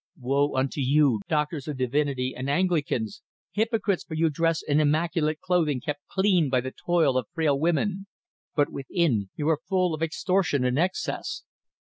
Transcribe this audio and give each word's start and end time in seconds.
Woe 0.19 0.55
unto 0.55 0.81
you, 0.81 1.19
doctors 1.29 1.67
of 1.67 1.77
divinity 1.77 2.33
and 2.35 2.49
Anglicans, 2.49 3.21
hypocrites! 3.51 4.03
for 4.03 4.15
you 4.15 4.31
dress 4.31 4.63
in 4.63 4.79
immaculate 4.79 5.39
clothing 5.39 5.79
kept 5.79 6.07
clean 6.07 6.49
by 6.49 6.59
the 6.59 6.71
toil 6.71 7.17
of 7.19 7.29
frail 7.35 7.59
women, 7.59 8.07
but 8.55 8.71
within 8.71 9.29
you 9.35 9.47
are 9.49 9.61
full 9.69 9.93
of 9.93 10.01
extortion 10.01 10.65
and 10.65 10.79
excess. 10.79 11.43